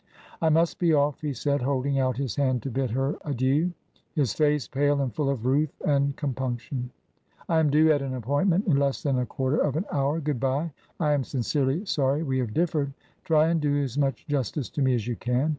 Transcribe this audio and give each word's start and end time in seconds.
"I 0.41 0.49
must 0.49 0.79
be 0.79 0.95
off," 0.95 1.21
he 1.21 1.31
said, 1.31 1.61
holding 1.61 1.99
out 1.99 2.17
his 2.17 2.35
hand 2.35 2.63
to 2.63 2.71
bid 2.71 2.89
her 2.89 3.17
adieu, 3.23 3.71
his 4.15 4.33
face 4.33 4.67
pale 4.67 4.99
and 4.99 5.13
full 5.13 5.29
of 5.29 5.45
ruth 5.45 5.79
and 5.85 6.15
compunction;" 6.15 6.89
I 7.47 7.59
am 7.59 7.69
due 7.69 7.91
at 7.91 8.01
an 8.01 8.15
appointment 8.15 8.65
in 8.65 8.77
less 8.77 9.03
than 9.03 9.19
a 9.19 9.27
quarter 9.27 9.57
of 9.57 9.75
an 9.75 9.85
hour. 9.91 10.19
Good 10.19 10.39
bye. 10.39 10.71
I 10.99 11.13
am 11.13 11.23
sincerely 11.23 11.85
sorry 11.85 12.23
we 12.23 12.39
have 12.39 12.51
differed. 12.55 12.93
Try 13.25 13.49
and 13.49 13.61
do 13.61 13.77
as 13.83 13.95
much 13.95 14.25
justice 14.25 14.71
to 14.71 14.81
me 14.81 14.95
as 14.95 15.05
you 15.07 15.17
can. 15.17 15.49